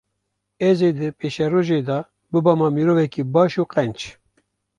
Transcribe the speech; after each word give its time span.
ez 0.69 0.77
ê 0.87 0.89
di 0.97 1.07
pêşerojê 1.19 1.79
de 1.87 1.99
bibima 2.31 2.67
mirovekê 2.75 3.23
baş 3.33 3.53
û 3.63 3.63
qenc. 3.73 3.99